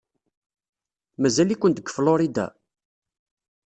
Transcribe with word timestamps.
Mazal-ikent 1.21 1.77
deg 1.77 1.87
Florida? 1.95 2.45